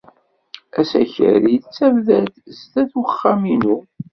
[0.79, 3.77] Asakal yettabdad sdat uxxam-inu.